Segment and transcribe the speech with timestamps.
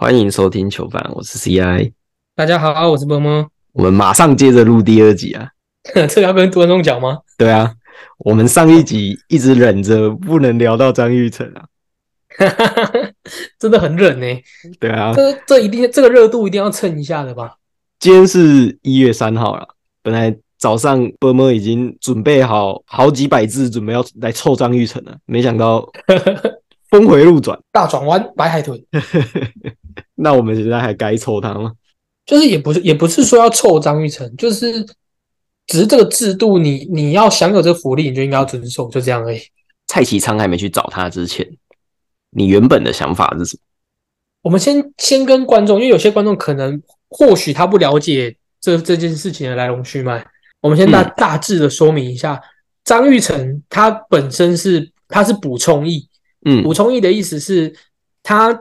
[0.00, 1.90] 欢迎收听囚犯，我是 CI。
[2.36, 3.50] 大家好，我是波波。
[3.72, 5.48] 我们马上接着录第二集啊！
[6.08, 7.18] 这要跟观众讲吗？
[7.36, 7.74] 对啊，
[8.18, 11.66] 我们上一集一直忍着不能聊到张玉成啊，
[13.58, 14.26] 真的很忍呢、
[14.78, 17.56] 对啊，这这一定这个热度一定要蹭一下的吧？
[17.98, 19.66] 今天是一月三号了，
[20.04, 25.84] 本来早上波波已经准备好好几百字，准备要来凑张玉成了，没想到
[26.88, 27.58] 峰回路转。
[27.72, 28.80] 大转弯，白海豚，
[30.18, 31.72] 那我们现在还该凑他吗？
[32.26, 34.84] 就是也不是也不是说要凑张玉成，就是
[35.66, 39.40] 只是这个制度你，你要享有这个福利，你就应该要遵守，就这样而已。
[39.86, 41.48] 蔡启昌还没去找他之前，
[42.30, 43.60] 你原本的想法是什么？
[44.42, 50.24] 我们先先跟观众，因为有些观众可能或许他不了解这这件事情的来龙去脉，
[50.60, 52.40] 我们先大、嗯大致的说明一下。
[52.84, 56.08] 张玉成他本身是他是补充役，
[56.44, 57.74] 嗯补充役的意思是，
[58.22, 58.58] 他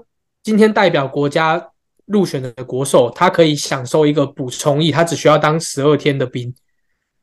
[0.47, 1.71] 今天代表国家
[2.05, 6.55] 入选的国手，他可以享受一个补充役，他只需要当十二天的兵，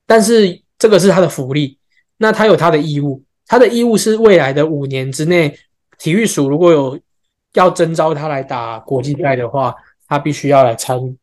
[0.07, 1.79] 但是这个是他的福利，
[2.19, 5.59] 那他有他的义务，他的义务是未来的五年之内，
[5.99, 7.01] 体育署如果有
[7.55, 9.75] 要征召他来打国际赛的话，
[10.07, 11.17] 他必须要来参与，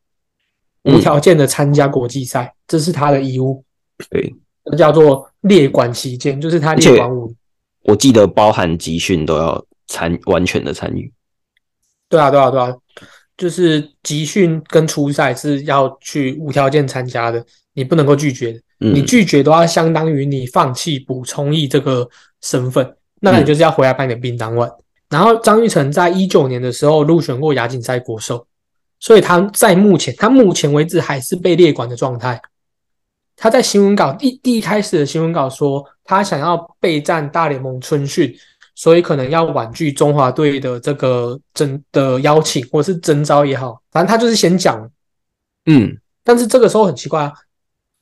[0.85, 0.95] 嗯。
[0.95, 3.63] 无条件的参加国际赛，这是他的义务，
[4.09, 4.33] 对，
[4.65, 7.31] 这叫做列管期间，就是他列管五
[7.83, 11.13] 我记得包含集训都要参完全的参与。
[12.11, 12.75] 对啊，对啊，对啊，
[13.37, 18.59] 就是集训跟初赛是要去无条件参加的，你不能够拒绝的。
[18.81, 22.07] 嗯，你拒绝的话，相当于你放弃补充役这个
[22.41, 24.69] 身份，那嗯你就是要回来把你的兵当完。
[25.09, 28.45] 然后张玉成在一九年的时候入选过亚锦赛国手，
[28.99, 32.41] 所以他在目前他目前为止还是被列管的状态。
[33.37, 38.31] 他在新闻稿第第一开始的新闻稿说，他想要备战大联盟春训，
[38.81, 44.89] 所以可能要婉拒中华队的这个征的邀请或是征召也好，反正他就是先讲
[45.67, 47.31] 嗯，但是这个时候很奇怪啊，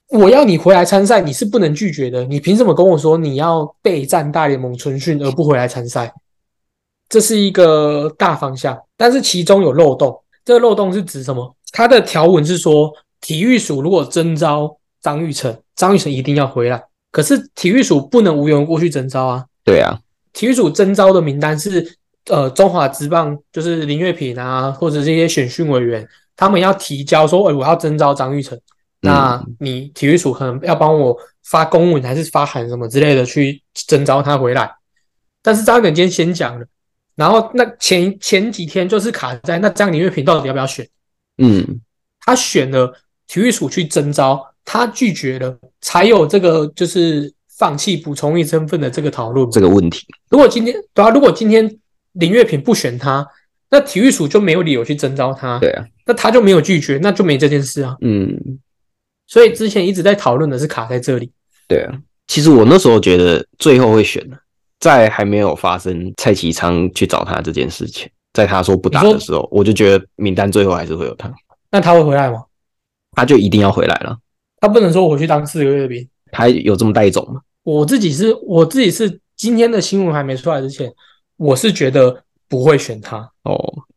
[0.07, 2.23] 我要你回来参赛，你是不能拒绝的。
[2.23, 6.13] 你凭什么跟我说你要备战大联盟春训而不回来参赛？
[7.09, 10.17] 这是一个大方向，但是其中有漏洞。
[10.46, 11.53] 这个漏洞是指什么？
[11.73, 16.81] 它的条文是说，体育署如果征召张玉成，张玉成一定要回来。
[17.11, 19.46] 可是体育署不能无缘无故去征召啊。
[19.66, 20.00] 对啊，
[20.39, 26.07] 体育署征招的名单是呃中华职棒，就是林月平啊，或者这些选训委员，
[26.38, 28.57] 他们要提交说，哎、我要征召张玉成，
[29.01, 31.13] 那你体育署可能要帮我
[31.44, 34.72] 发公文还是发函什么之类的去征召他回来。
[35.41, 36.66] 但是张耿今天先讲了，
[37.16, 40.88] 然后那前前几天就是卡在那张林月平到底要不要选？
[41.39, 41.81] 嗯，
[42.22, 42.94] 他选了
[43.28, 47.29] 体育署去征招，他拒绝了，才有这个就是
[47.59, 49.47] 放弃补充役身份的这个讨论。
[49.52, 51.78] 这个问题，如果今天对啊，如果今天
[52.14, 53.28] 林月平不选他，
[53.70, 57.96] 那体育署就没有理由去征召他，对啊，那他就没有拒绝，那就没这件事啊。
[58.02, 58.36] 嗯，
[59.28, 61.31] 所以之前一直在讨论的是卡在这里。
[61.68, 61.94] 对啊。
[62.28, 64.38] 其实我那时候觉得最后会选的，
[64.80, 71.30] 在还没有发生蔡启昌去找他这件事情，在他说不打的时候，我就觉得名单最后还是会有他，
[71.70, 72.44] 那他会回来吗？
[73.14, 74.18] 他就一定要回来了。
[74.62, 76.08] 他不能说我去当四个月的兵。
[76.31, 77.41] 他有这么带种吗？
[77.69, 80.91] 我自己是我自己是今天的新闻还没出来之前，
[81.38, 83.18] 我是觉得不会选他。
[83.44, 83.56] 哦，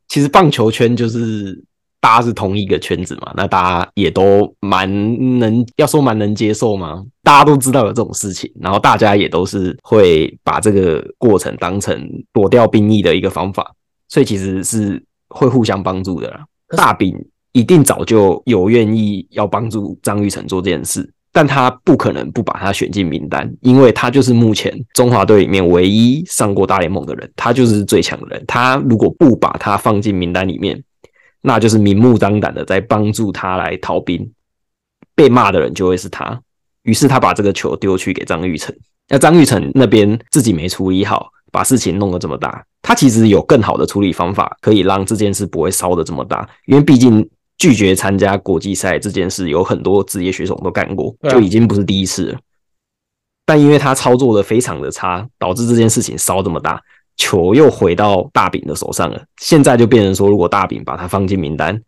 [0.08, 1.58] 其实棒球圈就是
[1.98, 4.86] 大家是同一个圈子嘛，那大家也都蛮
[5.38, 13.74] 能，要说蛮能接受嘛，大家都知道有这种事情，然后大家也都是会把这个过程当成躲掉兵役的一个方法，
[14.08, 16.44] 所以其实是会互相帮助的啦。
[16.76, 17.16] 大饼
[17.52, 21.10] 一定早就有愿意要帮助张玉成做这件事。
[21.34, 28.44] 但他不可能不把他选进名单，因为他就是目前中华队里面唯一上过大联盟的人，他就是最强的人。
[28.46, 30.84] 他如果不把他放进名单里面，
[31.40, 34.30] 那就是明目张胆的在帮助他来逃兵，
[35.14, 36.38] 被骂的人就会是他。
[36.82, 38.74] 于是他把这个球丢去给张玉成，
[39.08, 42.62] 那张玉成那边自己没处理好，把事情弄得这么大。
[42.82, 47.26] 他其实有更好的处理方法，可以让这件事不会烧得这么大，因为毕竟。
[47.62, 52.38] 拒绝参加国际赛这件事，有很多职业选手都干过，就已经不是第一次了。
[53.46, 56.82] 但因为他操作的非常的差，导致这件事情烧这么大，
[57.16, 59.24] 球又回到大饼的手上了。
[59.36, 61.80] 现在就变成说，如果大饼把他放进名单，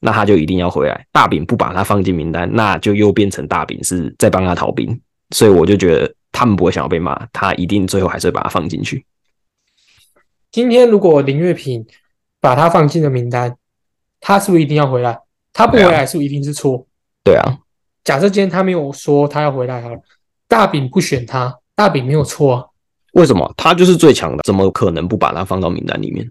[0.00, 5.00] 那他就一定要回来；大饼不把他放进名单，那就又变成大饼是在帮他逃兵。
[5.30, 9.06] 所以我就觉得他们不会想要被骂，他一定最后还是会把他放进去。
[10.50, 11.86] 今天如果林月平
[12.40, 13.54] 把他放进了名单，
[14.20, 15.18] 他是不是一定要回来？
[15.52, 16.86] 他不回来是不是一定是错？
[17.24, 17.58] 对啊，
[18.04, 20.00] 假设今天他没有说他要回来好了，
[20.46, 22.64] 大饼不选他，大饼没有错啊。
[23.14, 24.42] 为什么他就是最强的？
[24.44, 26.30] 怎么可能不把他放到名单里面？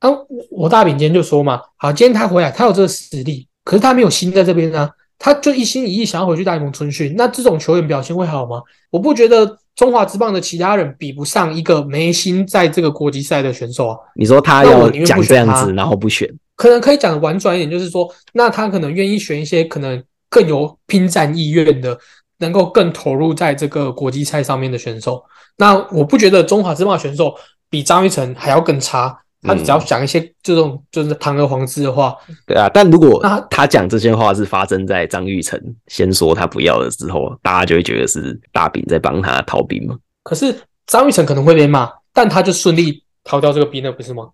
[0.00, 0.08] 啊，
[0.50, 8.62] 我大饼今天就说嘛，好，今天他回来，他有这个实力，可是他没有心在这边啊，他就一心一意想要回去大联盟春训，那这种球员表现会好吗？
[8.90, 13.96] 我不觉得中华之棒的其他人比不上一个没心在这个国际赛的选手啊。
[14.16, 21.96] 你说他要讲这样子，然后不选，可能可以讲的婉转一点，就是说，那他可能愿意选一些可能更有拼战意愿的，
[22.38, 25.22] 能够更投入在这个国际赛上面的选手。
[25.56, 27.32] 那我不觉得中华之棒选手
[27.70, 29.16] 比张玉成还要更差。
[29.42, 32.68] 他只要讲一些这种就是堂而皇之的话，对啊。
[32.72, 39.96] 但如果他讲这些话是发生在张玉成先说他不要的时候，大家就会觉得是大饼在帮他逃兵嘛。
[40.24, 40.54] 可是
[40.86, 44.28] 张玉成可能会被骂，但他就顺利逃掉这个兵了，不是吗？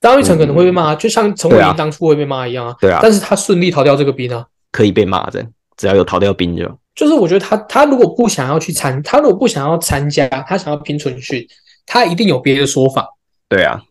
[0.00, 2.76] 张玉成可能会被骂，就像陈伟霆当初会被骂一样啊。
[2.80, 3.00] 对啊。
[3.02, 5.44] 但是他顺利逃掉这个兵啊，可以被骂的，
[5.76, 6.64] 只要有逃掉兵就。
[6.94, 11.44] 就是我觉得他他如果不想要去参，他如果不想要参加，他想要拼存训，
[11.84, 13.08] 他一定有别的说法。
[13.48, 13.82] 对啊。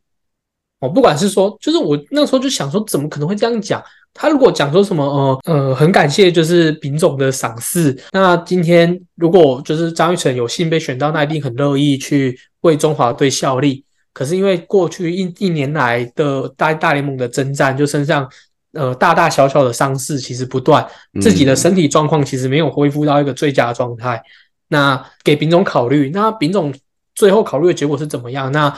[0.80, 3.84] 我不管是说，就是我那时候就想说，怎么可能会这样讲？
[4.14, 7.96] 他如果讲说什么，呃呃，很感谢就是丙总的赏识。
[8.12, 13.84] 那今天如果就是张玉成有幸被选到，那一定很乐意去为中华队效力。
[14.14, 18.28] 可是因为过去一一年来的大大联盟的征战，就身上
[18.74, 20.86] 呃大大小小的伤势其实不断，
[21.22, 24.22] 自己的身体状况其实没有恢复到一个最佳状态。
[24.70, 26.74] 那给丙总考虑，那丙总
[27.14, 28.52] 最后考虑的结果是怎么样？
[28.52, 28.76] 那？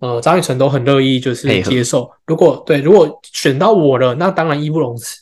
[0.00, 2.08] 呃，张雨晨都很乐意，就是接受。
[2.26, 5.20] 如果对，如果选到我了，那当然义不容辞。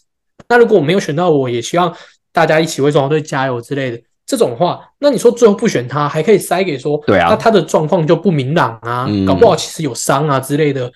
[0.48, 1.94] 那如果我没有选到我，也希望
[2.30, 4.80] 大家一起为中华队加油之类的这种话。
[4.98, 10.92] 那你说最后不选他，还可以塞给说，对啊，那他的状况就不明朗啊，搞不好其实有伤啊之类的，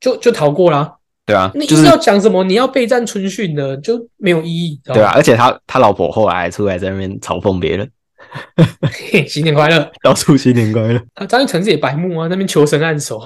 [0.00, 0.94] 就就逃过啦。
[1.26, 2.42] 对啊，你是要讲什么？
[2.42, 4.80] 你要备战春训的就没有意义。
[4.82, 7.90] 对啊，而且他他老婆后来出来在那边嘲讽别人。
[9.28, 11.00] 新年快乐，到处新年快乐。
[11.14, 13.20] 啊，张玉成自己白目啊，那边求神按手，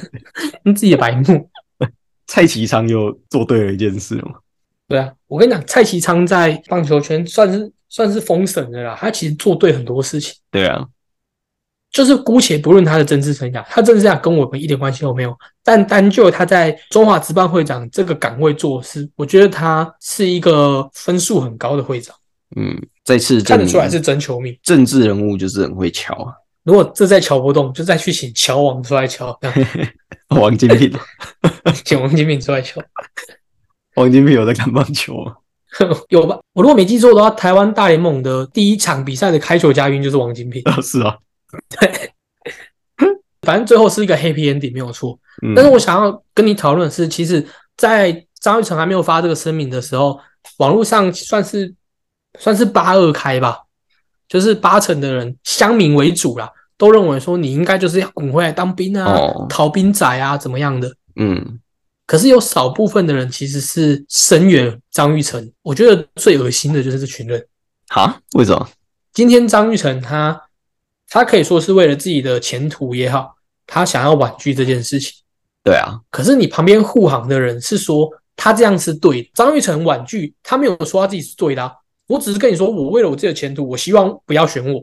[0.64, 1.48] 你自己白目。
[2.26, 4.34] 蔡其昌又做对了一件事吗？
[4.86, 8.96] 对啊，我跟你讲，蔡其昌在棒球圈算是算是封神的啦。
[8.98, 10.34] 他其实做对很多事情。
[10.50, 10.86] 对啊，
[11.90, 15.36] 就是姑且不论他的政治生涯，他政治生涯跟我们一点关系都没有。
[15.64, 22.14] 但单就他在中华职棒会长这个岗位做事，我觉得他是一个分数很高的会长。
[22.56, 24.58] 嗯，这次看得出来是真球迷。
[24.62, 26.32] 政治人物就是很会敲啊。
[26.64, 29.38] 如果这再敲不动，就再去请乔王出来敲。
[30.36, 30.92] 王金平，
[31.84, 32.80] 请王金平出来敲。
[33.96, 35.36] 王金平有在看棒球吗？
[36.08, 36.38] 有吧？
[36.54, 40.62] 我如果没记错的话，台湾大联盟的第一场比赛的开球嘉宾就是王金平。
[40.82, 41.16] 是啊，
[41.68, 42.10] 对。
[43.42, 45.18] 反正最后是一个 happy ending，没有错。
[45.42, 47.46] 嗯但是我想要跟你讨论的是，其实，
[47.76, 50.18] 在张玉成还没有发这个声明的时候，
[50.58, 51.74] 网络上算是。
[52.38, 53.58] 算是八二开吧，
[54.28, 60.92] 就是八成的人乡民为主啦，都认为说你应该就是要滚回来当兵啊，逃兵仔啊，怎么样的？
[61.16, 61.60] 嗯。
[62.06, 67.46] 可是有少部分的人其实是声援张玉成，我觉得最恶心的就是这群人。
[67.88, 68.18] 哈？
[68.34, 68.66] 为什么？
[69.12, 70.40] 今天张玉成他
[71.10, 73.34] 他可以说是为了自己的前途也好，
[73.66, 75.12] 他想要婉拒这件事情。
[75.62, 76.00] 对啊。
[76.10, 81.76] 可是你旁边护航的人是说他这样是对，张玉成婉拒，他没有说他自己是对的。
[82.08, 84.82] 我只是跟你说，我为了我自己的前途，我希望不要选我。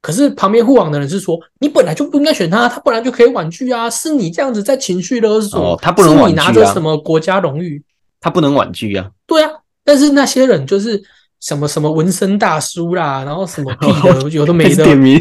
[0.00, 3.90] 可是旁边护网的人是说，你本来就不应该选他，他本来就可以婉拒啊。
[3.90, 6.44] 是你这样子在情绪勒索，他不能婉拒啊。
[6.44, 7.82] 是你拿着什么国家荣誉，
[8.20, 9.10] 他不能婉拒啊。
[9.26, 9.50] 对啊，
[9.82, 11.02] 但是那些人就是
[11.40, 15.20] 什么什么纹身大叔啦，然后什么屁的，有的没的点名，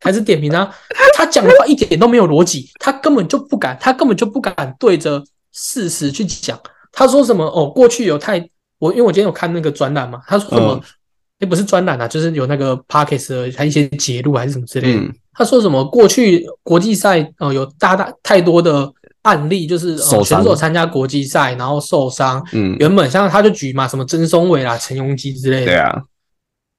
[0.00, 0.74] 还是点名啊？
[1.14, 5.22] 他讲的话一点都没有逻辑，他根本就不敢，他根本就不敢对着
[5.52, 6.58] 事实去讲。
[6.90, 7.44] 他说什么？
[7.44, 8.48] 哦，过去有太。
[8.78, 10.80] 我因为我今天有看那个专栏嘛，他说什么？
[11.40, 15.02] 也不是专栏啊，就是有那个 Parkes 的他一些节录还是什么之类的。
[15.32, 15.84] 他说什么？
[15.84, 18.92] 过去国际赛呃有大大太多的
[19.22, 22.44] 案例，就是选手参加国际赛然后受伤。
[22.52, 25.66] 嗯，原本像他就举嘛，什么曾松伟啦、陈永基之类的。
[25.66, 26.02] 对啊，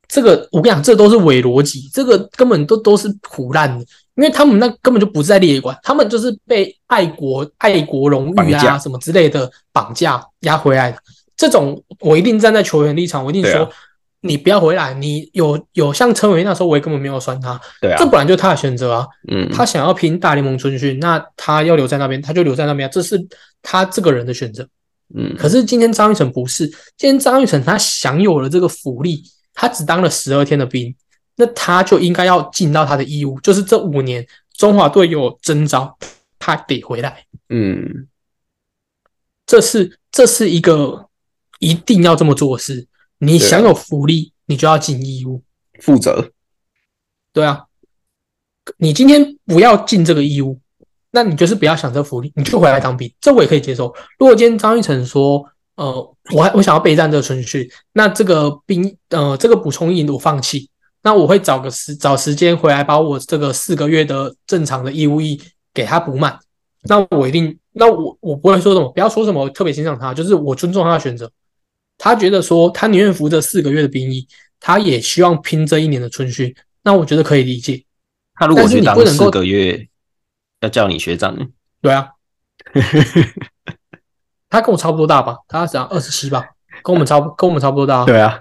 [0.10, 10.98] 这个我跟你讲，这都是伪逻辑，这个根本都都是胡乱的，因为他们那根本就不是在列管，他们就是被爱国爱国荣誉啊什么之类的绑架押回来的。
[11.39, 13.72] 这种我一定站在球员立场，我一定说
[14.19, 14.93] 你不要回来。
[14.93, 17.58] 你有有像陈伟那时候，我也根本没有酸他。
[17.79, 19.08] 对啊，这本来就是他的选择啊。
[19.31, 23.17] 嗯，他想要拼大联盟春训，那他要留在那边，他就留在那边，这是
[23.62, 24.67] 他这个人的选择。
[25.15, 26.67] 嗯，可是今天张玉成不是，
[26.98, 30.93] 今天张玉成他享有了这个福利，他只当了十二天的兵，
[31.38, 34.27] 那他就应该要尽到他的义务，就是这五年
[34.58, 35.98] 中华队有征召，
[36.38, 37.24] 他得回来。
[37.48, 38.10] 嗯，
[39.48, 41.05] 这是这是一个。
[41.60, 42.88] 一定要这么做事，
[43.20, 45.44] 你享有福利，你就要尽义务、
[45.80, 46.32] 负责。
[47.32, 47.66] 对啊，
[48.78, 50.60] 你今天不要尽这个义务，
[51.12, 53.94] 那你就是不要享这福利，你就回来当兵，这我也可以接受。
[54.18, 60.70] 如果今天张玉成说，呃，我还我想要备战这个春训，那这个兵呃这个补充营我放弃，
[61.04, 65.39] 那我会找个时找时间回来把我这个四个月的正常的义务役
[65.74, 66.39] 给他补满。
[66.84, 71.30] 那我一定，那我我不会说什么，不要说什么特别欣赏他，就是我尊重他的选择。
[72.00, 74.27] 他觉得说他宁愿服这四个月的兵役，
[74.60, 77.84] 他也希望拼这一年的春训，那我觉得可以理解。
[78.34, 79.88] 他如果去当你不能够四个月，
[80.62, 81.38] 要叫你学长，
[81.82, 82.08] 对啊，
[84.50, 85.38] 他跟我差不多大吧？
[85.48, 86.44] 他只要二十七吧，
[86.82, 88.06] 跟我们差不跟我们差不多大。
[88.06, 88.39] 对啊，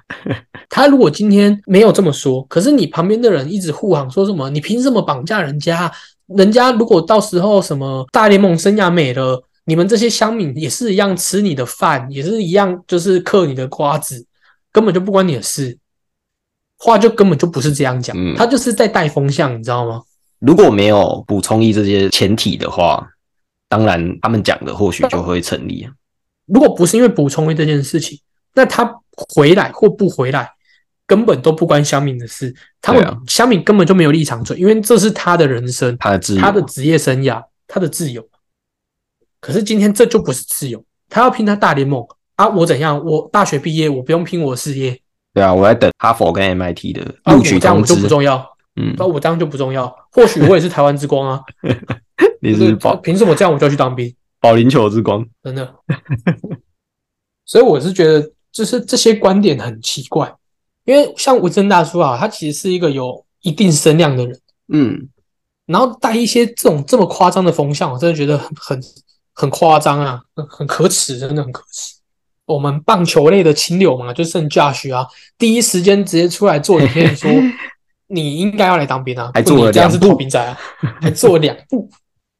[0.68, 5.92] 他如果今天没有这么说，可是你旁边的人一直护航，说什么你凭什么绑架人家？
[6.26, 14.24] 人家如果到时候什么大联盟生涯没了，你们这些乡民也是一样吃你的饭，也是一样就是嗑你的瓜子，
[14.72, 15.76] 根本就不关你的事。
[16.78, 20.00] 话就根本就不是这样讲，嗯他就是在带风向，你知道吗？
[20.38, 23.06] 如果没有补充一这些前提的话，
[23.68, 25.92] 当然他们讲的或许就会成立啊。
[26.46, 28.18] 如果不是因为补充这件事情，
[28.54, 30.48] 那他回来或不回来，
[31.06, 32.54] 根本都不关乡民的事。
[32.80, 38.26] 他们乡民根本就没有立场追，因为这是他的人生，他的自由，他的职业生涯，他的自由。
[39.48, 42.46] 可是今天这就不是自由，他要拼他大联盟啊！
[42.46, 43.02] 我怎样？
[43.02, 45.00] 我大学毕业，我不用拼我的事业
[45.32, 47.32] 对啊，我在等哈佛跟 MIT 的啊！
[47.32, 47.96] 录取这样我就。
[47.96, 49.90] 不重要，嗯，那我这样就不重要。
[50.12, 51.40] 或许我也是台湾之光啊！
[52.42, 54.14] 你是保凭什么这样我就要去当兵？
[54.38, 55.26] 保龄球之光。
[55.42, 55.74] 真的。
[57.46, 60.30] 所以我是觉得，就是这些观点很奇怪，
[60.84, 64.40] 因为像吴真大叔啊，他其实是一个有一定声量的人，
[64.74, 65.08] 嗯，
[65.64, 68.82] 然后带一些这种这么夸张的风向，我真的觉得很很
[69.38, 71.94] 很夸张啊，很很可耻，真的很可耻。
[72.44, 75.06] 我们棒球类的清流嘛，就剩 Josh 啊，
[75.38, 77.30] 第一时间直接出来做影片说，
[78.08, 80.58] 你应该要来当兵啊，还做了这样是两部兵仔啊，
[81.00, 81.88] 还做了两部，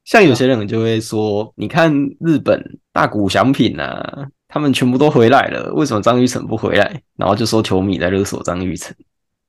[0.05, 2.61] 像有些人就会说，你看日本
[2.93, 7.01] 大谷翔平啊，他们全部都回来了，为什么张玉成不回来？
[7.17, 8.93] 然后就说球迷在勒索张玉成，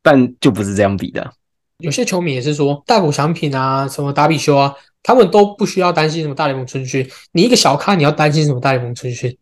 [0.03, 1.31] 但就不是这样比的啊。
[1.79, 7.09] 有些球迷也是说，大谷翔平啊，什么达比修啊，他们都不需要担心什么大联盟春训。
[7.31, 9.35] 你一个小咖，你要担心什么大联盟春训？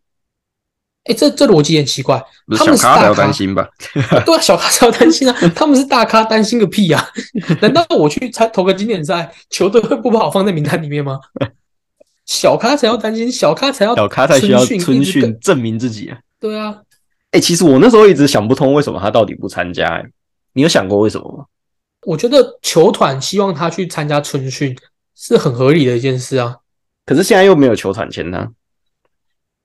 [1.04, 2.22] 哎，这这逻辑很奇怪。
[2.56, 3.68] 他们是小咖才要担心吧？
[4.24, 7.10] 对啊，小咖才要担心啊， 他们是大咖，担心个屁啊！
[7.60, 11.18] 难道我去参投个经典赛，球队会不把我放在名单里面吗？
[12.26, 16.18] 小咖才要担心，小咖才要小咖才需要春训证明自己啊。
[16.38, 16.76] 对啊，
[17.32, 20.06] 哎、其实我那时候一直想不通，为什么他到底不参加、欸？
[20.52, 21.44] 你有想过为什么吗？
[22.08, 24.74] 我觉得球团希望他去参加春训
[25.14, 26.56] 是很合理的一件事啊。
[27.04, 28.50] 可是现在又没有球团签他，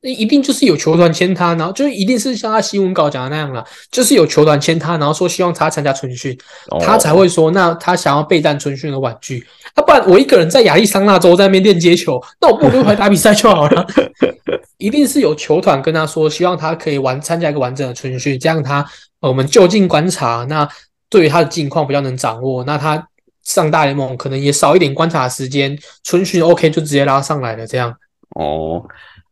[0.01, 6.37] 那一定就是有球团签他，然后就一定是像他新闻稿讲的那样了，就是有球团签他，然后说希望他参加春训，
[6.69, 9.45] 哦他才会说那他想要备战春训的玩具，
[9.77, 13.87] 要、不然我一个人在亚利桑那州在那边练接球，那我不如就回来打比赛就好了。
[14.77, 18.85] 一定是有球团跟他说，希望他可以完参加一个完整的春训，这样他
[19.21, 20.67] 呃我们就近观察，那
[21.13, 23.07] 对于他的近况比较能掌握，那他
[23.43, 27.95] 上大联盟可能也少一点观察时间，春训 OK 就直接拉上来了，这样。
[28.29, 28.83] 哦，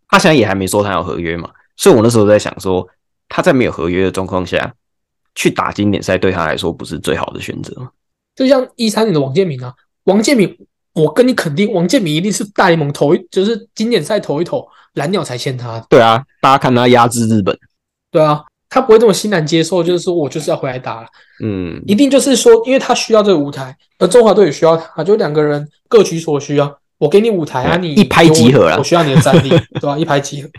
[0.08, 2.88] 他现在也还没说他有合约嘛，所以我那时候在想说，
[3.28, 4.72] 他在没有合约的状况下
[5.34, 7.74] 去打经典赛，对他来说不是最好的选择。
[8.36, 9.74] 就像一三年的王建民啊，
[10.04, 10.56] 王建民，
[10.94, 17.58] 我跟你肯定，王建民一定是大联盟投一，就是经典赛投一投，蓝鸟才签他，对啊，大家看他压制日本，
[18.12, 21.08] 对啊，他不会这么欣然接受，就是说我就是要回来打了，
[21.44, 30.50] 嗯，一定就是说，因为他需要这个舞台，而中华队也需要他，就两个人各取所需啊，我给你舞台啊，你一拍即合啦我我需要你的战力， 对吧、一拍即合。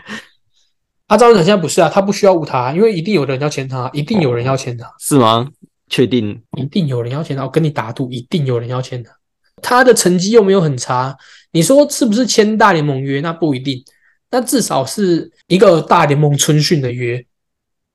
[1.07, 4.87] 阿张成现在不是啊，他不需要舞台啊，因为一定有人要签他，一定有人要签他。
[4.99, 5.49] 是吗？
[5.89, 6.39] 确定？
[6.55, 9.11] 一定有人要签他，我跟你打赌，一定有人要签他。
[9.61, 11.17] 他的成绩又没有很差，
[11.51, 13.21] 你说是不是签大联盟约？
[13.21, 13.83] 那不一定，
[14.29, 17.25] 那至少是一个大联盟春训的约。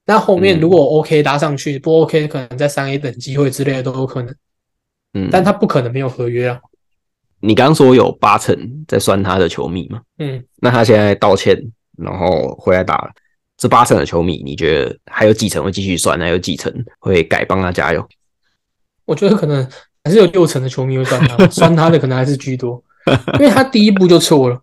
[0.09, 4.35] 那后面嗯如果 OK 搭上去，不 OK 可能在三 A 等机会之类的都有可能，
[5.13, 6.59] 嗯，但他不可能没有合约啊。
[7.41, 8.57] 你刚刚说有八成
[8.89, 10.01] 在酸他的球迷嘛？
[10.19, 11.63] 嗯，那他现在道歉，
[11.99, 13.11] 然后回来打了，
[13.59, 16.19] 这八成的球迷，你觉得还有几成会继续酸？
[16.19, 18.09] 还有几成会改帮他加油？
[19.05, 19.69] 我觉得可能
[20.05, 22.83] 还是有六成的球迷会酸他， 酸他的可能还是居多，
[23.35, 24.59] 因为他第一步就错了，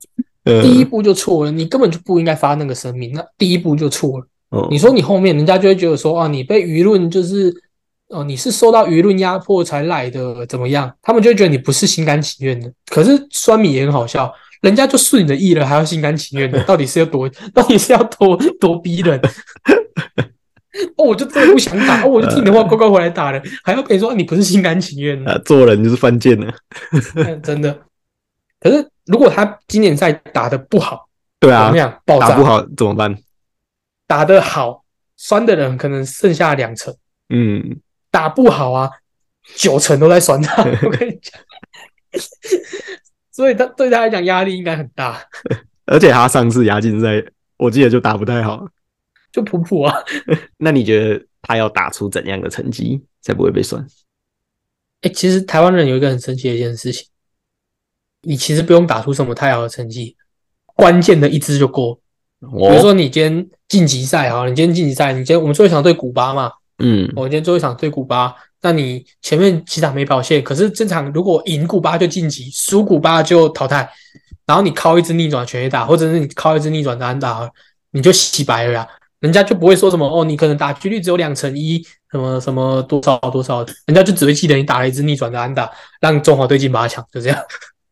[0.46, 4.28] 呃 第一步就错了，你根本就不应该发那个声明，那第一步就错了。
[4.50, 7.54] 哦你说你后面人家就会觉得说啊，你被舆论就是
[8.10, 10.92] 哦，你是受到舆论压迫才来的，怎么样？
[11.02, 12.72] 他们就会觉得你不是心甘情愿的。
[12.88, 19.20] 可是酸米也很好笑，人家就顺你的意了，还要心甘情愿的， 到底是要多，到底是要多多逼人？
[20.98, 26.54] 哦，我就真的不想打， 哦，我就听你的话乖乖回来打了，还要陪你说、啊你不是心甘情愿的，啊，做人就是犯贱了。
[27.16, 27.76] 嗯真的。
[28.60, 31.08] 可是如果他今年赛打的不好，
[31.40, 32.02] 对啊怎么，样？
[32.06, 33.16] 爆炸打不好怎么办？
[34.08, 34.84] 打得好，
[35.18, 36.94] 酸的人可能剩下两成；
[37.30, 37.80] 嗯，
[38.12, 38.90] 打不好啊，
[39.56, 40.64] 九成都在酸他。
[40.84, 41.40] 我跟你讲，
[43.32, 45.22] 所以他对他来讲压力应该很大，
[45.86, 47.24] 而且他上次亚锦赛
[47.58, 48.68] 我记得就打不太好。
[49.32, 49.94] 就普普啊。
[50.58, 53.86] 那你觉得他要打出怎样的成绩才不会被酸？
[55.02, 57.08] 哎、其实台湾人有一个很神奇的一件事情，
[58.22, 60.16] 你其实不用打出什么太好的成绩，
[60.68, 62.00] 关键的一支就够。
[62.40, 73.90] 比如哦，说你今天晋级赛啊，你今天晋级赛，你今天我们最后一场对古巴嘛，嗯，我今天最后一场对古巴，那你前面几场没表现，可是这场如果赢古巴就晋级，输古巴就淘汰，
[74.46, 77.50] 然后你靠一支逆转全垒打，或者是你靠一支逆转的安打，
[77.92, 78.88] 你就洗白了呀。
[79.22, 87.40] 人家就不会说什么哦，你可能打几率只有两成一，什么什么多少多少，人家就只会记得你打了一支逆转的安打，让中华队进八强，就这样。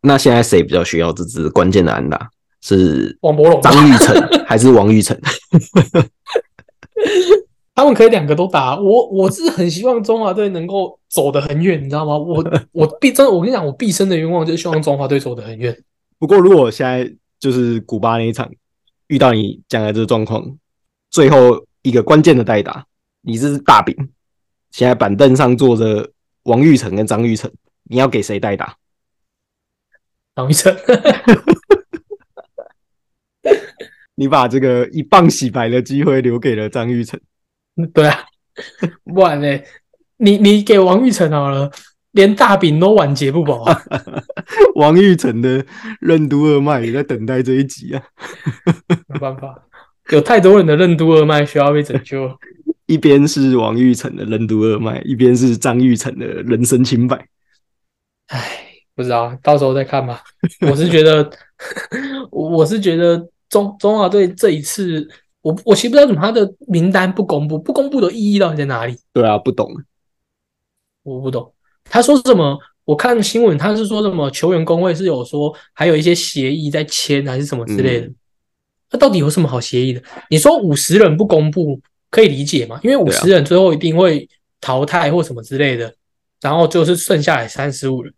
[0.01, 2.29] 那现在谁比较需要这支关键的安打？
[2.65, 4.15] 是王柏荣吧张玉成
[4.47, 5.19] 还是王玉成？
[7.75, 8.79] 他们可以两个都打。
[8.79, 12.17] 我我是很希望中华队能够走得很远，你知道吗？
[12.17, 12.41] 我
[12.71, 15.77] 我毕真的，我跟你讲，我毕生的愿望就是希望中华队走得很远。
[16.17, 18.49] 不过如果现在就是古巴那一场
[19.07, 20.55] 遇到你讲的这个状况，
[21.09, 22.85] 最后一个关键的代打，
[23.21, 23.93] 你是大饼，
[24.71, 26.09] 现在板凳上坐着
[26.43, 27.51] 王玉成跟张玉成，
[27.89, 28.77] 你要给谁代打？
[30.35, 30.73] 张玉成，
[34.15, 37.19] 你把这个一棒洗白的机会留给了张玉成。
[37.93, 38.19] 对啊，
[39.03, 39.59] 不然呢？
[40.17, 41.69] 你你给王玉成好了，
[42.11, 43.81] 连大饼都晚节不保啊！
[44.75, 45.65] 王玉成的
[45.99, 48.01] 任督二脉也在等待这一集啊！
[49.09, 49.65] 没办法，
[50.11, 52.29] 有太多人的任督二脉需要被拯救。
[52.85, 57.27] 一边是王玉成的任督二脉，一边是张玉成的人生清白。
[58.27, 58.39] 唉，
[58.95, 60.21] 不知道，到时候再看吧。
[60.61, 61.29] 我是觉得，
[62.29, 65.07] 我是觉得中中华队这一次，
[65.41, 68.97] 我我其实不知道怎么他的名单不公布，不公布的意义到底在哪里？
[69.13, 69.71] 对啊，不懂。
[71.03, 71.53] 我不懂。
[71.83, 72.57] 他说什么？
[72.85, 78.07] 我看新闻，他是说什么球员工会是有说还有一些协议在签，还是什么之类的。
[78.07, 78.15] 嗯
[78.91, 80.03] 那到底有什么好协议的？
[80.29, 82.79] 你说五十人不公布可以理解嘛？
[82.83, 84.29] 因为五十人最后一定会
[84.61, 85.91] 淘汰或什么之类的，
[86.41, 88.13] 然后就是剩下来三十五人。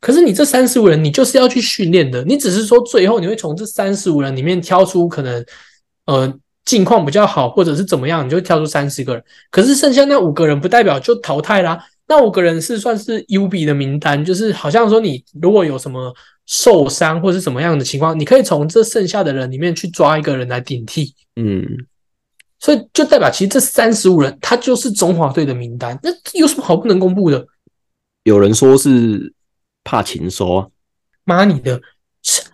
[0.00, 5.44] 可是你这三十五人，你就是要去训练的，你只是说最后你会从这三十五人里面挑出可能
[6.06, 6.32] 呃
[6.64, 9.22] 境况比较好，或者是怎么样，你就挑出三十个人。
[9.50, 11.78] 可是剩下那五个人不代表就淘汰啦。
[12.08, 16.12] 那五个人是算是 U B 的名单，就是好像说你如果有什么
[16.46, 21.14] 受伤或是什么样的情况，你可以从这剩下的人里面去抓一个人来顶替。
[21.36, 21.64] 嗯，
[22.58, 27.46] 所以就代表其实这三十五人他就是中华队的名单，那有什么好不能公布的？
[28.24, 29.32] 有人说是
[29.84, 30.66] 怕禽收啊，
[31.24, 31.80] 妈你的，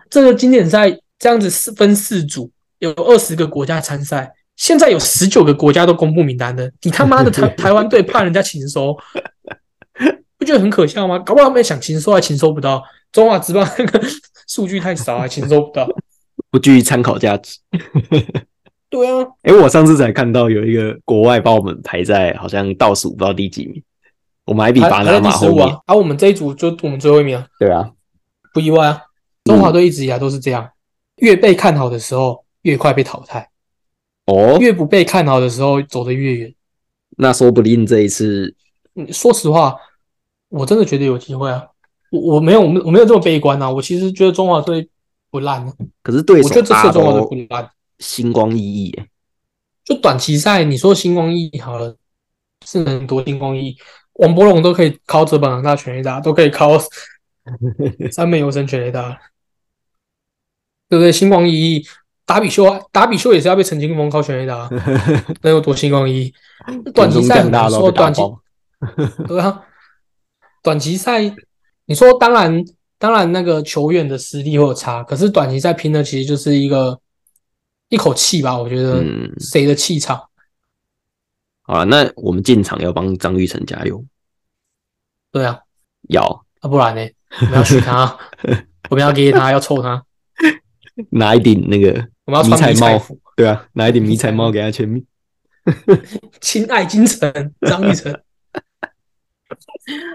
[0.09, 8.97] 这个经典赛这样子四分四组，有二十个国家参赛，现在有十九个国家都公布名单了，你他妈的台 台湾队怕人家禽收，
[10.39, 11.19] 不觉得很可笑吗？
[11.19, 14.01] 搞不好他们想禽收还禽收不到，中华职棒那个
[14.47, 15.89] 数据太少还禽收不到。
[16.51, 17.59] 不具参考价值。
[18.89, 23.83] 对啊， 哎、我上次才看到有一个国外把我们排在好像倒数不知道第几名，
[24.47, 25.67] 我们还比还巴拿马后面。
[25.67, 27.47] 五啊，啊，我们这一组就我们最后一名啊。
[27.59, 27.93] 对啊，
[28.55, 29.03] 不意外啊。
[29.45, 30.69] 中华队一直以来都是这样，
[31.17, 33.49] 越被看好的时候越快被淘汰，
[34.25, 36.55] 哦，越不被看好的时候走得越远。
[37.19, 38.55] 那说不定这一次
[38.95, 39.77] 嗯说实话，
[40.49, 41.65] 我真的觉得有机会啊。
[42.11, 43.71] 我我没有我没我没有这么悲观啊。
[43.71, 44.89] 我其实觉得中华队
[45.31, 47.71] 不烂啊，可是对手我觉得这次中华队不烂。
[47.99, 49.09] 星光熠熠耶。
[49.85, 51.97] 就短期赛，你说星光熠熠好了，
[52.67, 53.77] 是能多星光熠熠？
[54.19, 56.79] 王柏龙都可以靠泽本航大全垒打，都可以靠
[58.11, 59.11] 三昧游神全垒打，
[60.89, 61.13] 对不对？
[61.13, 61.87] 星光熠熠，
[62.25, 64.69] 达比修啊，达比修也是要被陈金峰靠全垒打，
[65.43, 66.33] 能有多星光熠？
[66.95, 68.41] 短期赛很难说，短期爆。
[69.29, 69.63] 对啊，
[70.63, 71.35] 短期赛，
[71.87, 72.65] 你说当然，
[72.99, 76.99] 当然那个球员的实力会有差，可是短期赛拼的其实就是一个
[77.91, 80.21] 一口气吧，我觉得嗯谁的气场。
[81.67, 84.05] 好了，那我们进场要帮张玉成加油，
[85.33, 85.61] 对啊，
[86.09, 86.23] 要
[86.61, 87.11] 啊不然呢？
[87.41, 88.17] 我们要许他，
[88.89, 90.05] 我们要给他，要凑他，
[91.11, 95.05] 拿一顶那个我们要迷彩帽穿迷彩服，，对啊，拿一顶迷彩帽给他签名。
[96.41, 98.13] 亲爱金城张玉成。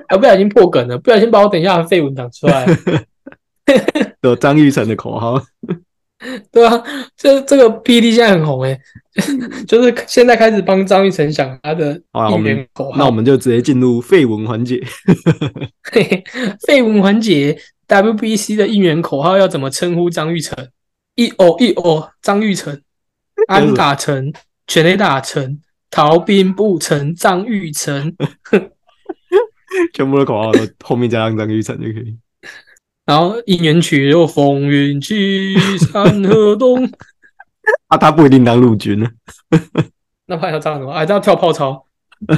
[0.07, 2.65] 啊，不小心破梗了，不小心把我等一下的绯闻讲出来。
[4.21, 5.41] 有张玉成的口号，
[6.51, 6.84] 对啊，
[7.17, 8.79] 这这个 PD 现在很红诶、
[9.67, 11.99] 就是现在开始帮张玉成想他的
[12.31, 12.97] 应援口号。
[12.97, 14.79] 那我们就直接进入废文环节。
[15.84, 16.23] 嘿嘿
[16.67, 17.57] 绯闻环节
[17.88, 20.67] ，WBC 的应援口号要怎么称呼张玉成？
[21.15, 22.79] 一哦一哦，张玉成，
[23.47, 24.31] 安打成，
[24.67, 28.15] 全垒打成，逃兵不成，张玉成。
[29.93, 32.15] 全部的口号都后面加上张玉成就可以。
[33.05, 36.85] 然后应援曲又风云起，山河动。
[37.87, 39.09] 啊，他不一定当陆军呢。
[40.27, 40.93] 那他要唱什么？
[40.93, 41.85] 还要跳炮操？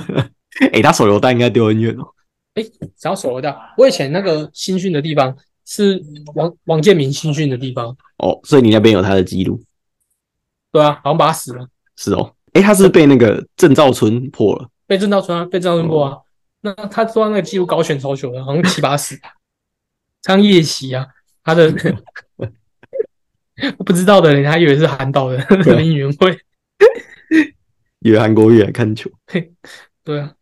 [0.71, 2.07] 哎，他手榴弹应该丢很远哦。
[2.55, 2.63] 哎，
[2.97, 3.55] 想要手榴弹？
[3.77, 6.01] 我以前那个新训的地方是
[6.35, 7.95] 王王建民新训的地方。
[8.17, 9.61] 哦，所以你那边有他的记录？
[10.71, 11.67] 对啊，好像把他死了。
[11.95, 12.33] 是哦。
[12.53, 14.69] 哎，他是被那个郑兆春破了。
[14.85, 16.17] 被郑兆春啊，被郑兆春破啊。
[16.61, 19.19] 那他做那个记录高选超球的，好像七八十。
[20.23, 21.05] 张夜袭啊，
[21.43, 21.71] 他的
[23.85, 25.37] 不知道的人，他以为是韩导的
[25.83, 26.35] 应援会，
[27.99, 29.09] 以为韩国瑜来看球。
[30.03, 30.33] 对啊，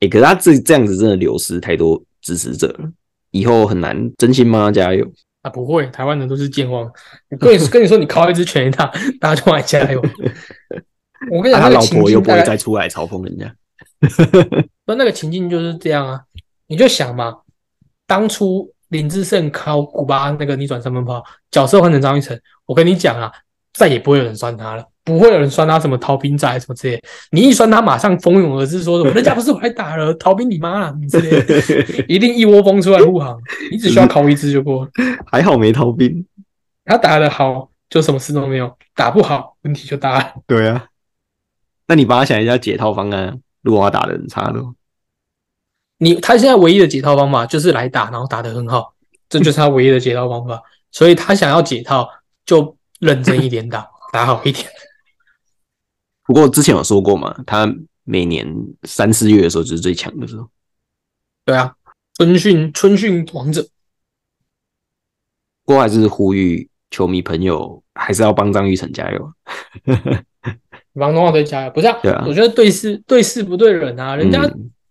[0.00, 2.90] 哎，可是他这这样子真的流失太多支持者了，
[3.32, 4.70] 以后很难真心吗？
[4.72, 5.06] 加油
[5.42, 5.50] 啊！
[5.50, 6.90] 不会，台湾人都是健忘。
[7.30, 8.86] 我跟你 跟你说，你靠一支拳打，
[9.20, 10.00] 大家就来加油。
[11.30, 13.54] 我跟你讲，他老婆又不会再出来嘲讽人家。
[14.86, 16.22] 那那个情境就是这样啊，
[16.68, 17.40] 你就想嘛，
[18.06, 18.72] 当初。
[18.88, 23.32] 林志胜靠古巴那个逆转三分炮，角色换成张玉成，我跟你讲啊，
[23.72, 27.02] 再也不会有人酸他了，不会有人酸他什么逃兵仔什么之类。
[27.30, 33.36] 你一酸他，马上蜂拥而至，说什么人家不是来打了，逃兵你妈了之类，一定一窝蜂出来护航。
[33.70, 34.88] 你只需要考一支就过，
[35.30, 36.24] 还好没逃兵。
[36.84, 40.32] 他打的好，就什么事都没有；打不好，问题就大了。
[40.46, 40.86] 对啊，
[41.88, 44.60] 那你帮他想一下解套方案，如果他打的很差的。
[45.98, 48.94] 你他现在唯一的解套方法就是来打，然后打得很好，
[49.28, 50.62] 这就是他唯一的解套方法。
[50.92, 52.08] 所以他想要解套，
[52.44, 54.66] 就认真一点打，打好一点。
[56.24, 57.70] 不过之前有说过嘛，他
[58.04, 58.46] 每年
[58.84, 60.48] 三四月的时候就是最强的时候。
[61.44, 61.74] 对啊，
[62.14, 63.62] 春训春训王者。
[65.64, 69.32] 不过还是呼吁球迷朋友，还是要帮张玉成加油，
[70.94, 71.70] 帮中华队加油。
[71.70, 74.40] 不是啊，我觉得对事对事不对人啊，人家。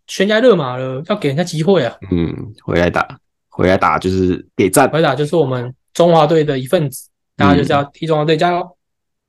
[0.07, 1.95] 悬崖勒马了，要给人家机会啊！
[2.11, 3.17] 嗯，回来打，
[3.49, 8.77] 回来打就是给赞，回来打就是我们中华队的一份子，大家就是要替中华队加油，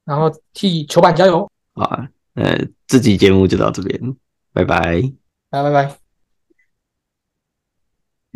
[0.04, 1.50] 然后替球板加油。
[1.74, 4.16] 好，呃，这期节目就到这边，
[4.52, 5.02] 拜拜，
[5.50, 6.05] 拜拜拜。